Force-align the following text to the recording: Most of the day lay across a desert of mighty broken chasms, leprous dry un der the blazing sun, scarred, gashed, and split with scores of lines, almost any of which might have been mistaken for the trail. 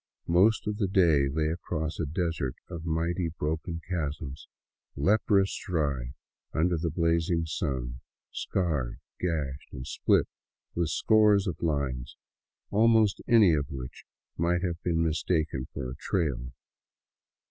Most 0.25 0.65
of 0.65 0.77
the 0.77 0.87
day 0.87 1.29
lay 1.29 1.51
across 1.51 1.99
a 1.99 2.07
desert 2.07 2.55
of 2.67 2.85
mighty 2.87 3.29
broken 3.37 3.81
chasms, 3.87 4.47
leprous 4.95 5.55
dry 5.63 6.13
un 6.55 6.69
der 6.69 6.77
the 6.79 6.89
blazing 6.89 7.45
sun, 7.45 7.99
scarred, 8.31 8.99
gashed, 9.19 9.71
and 9.71 9.85
split 9.85 10.25
with 10.73 10.89
scores 10.89 11.45
of 11.45 11.61
lines, 11.61 12.17
almost 12.71 13.21
any 13.27 13.53
of 13.53 13.67
which 13.69 14.03
might 14.37 14.63
have 14.63 14.81
been 14.81 15.03
mistaken 15.03 15.67
for 15.71 15.85
the 15.85 15.95
trail. 15.99 16.51